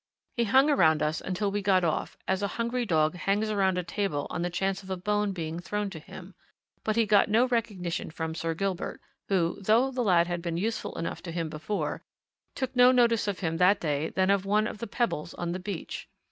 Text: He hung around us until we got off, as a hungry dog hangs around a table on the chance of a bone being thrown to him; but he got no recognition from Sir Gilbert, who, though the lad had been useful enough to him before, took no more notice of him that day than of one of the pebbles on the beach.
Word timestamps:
He 0.35 0.45
hung 0.45 0.67
around 0.67 1.03
us 1.03 1.21
until 1.21 1.51
we 1.51 1.61
got 1.61 1.83
off, 1.83 2.17
as 2.27 2.41
a 2.41 2.47
hungry 2.57 2.87
dog 2.87 3.13
hangs 3.13 3.51
around 3.51 3.77
a 3.77 3.83
table 3.83 4.25
on 4.31 4.41
the 4.41 4.49
chance 4.49 4.81
of 4.81 4.89
a 4.89 4.97
bone 4.97 5.31
being 5.31 5.59
thrown 5.59 5.91
to 5.91 5.99
him; 5.99 6.33
but 6.83 6.95
he 6.95 7.05
got 7.05 7.29
no 7.29 7.45
recognition 7.45 8.09
from 8.09 8.33
Sir 8.33 8.55
Gilbert, 8.55 8.99
who, 9.29 9.61
though 9.61 9.91
the 9.91 10.01
lad 10.01 10.25
had 10.25 10.41
been 10.41 10.57
useful 10.57 10.97
enough 10.97 11.21
to 11.21 11.31
him 11.31 11.49
before, 11.51 12.01
took 12.55 12.75
no 12.75 12.85
more 12.85 12.93
notice 12.93 13.27
of 13.27 13.41
him 13.41 13.57
that 13.57 13.79
day 13.79 14.09
than 14.09 14.31
of 14.31 14.43
one 14.43 14.65
of 14.65 14.79
the 14.79 14.87
pebbles 14.87 15.35
on 15.35 15.51
the 15.51 15.59
beach. 15.59 16.09